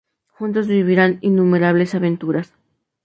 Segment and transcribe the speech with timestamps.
[0.31, 2.55] Juntos vivirán innumerables aventuras.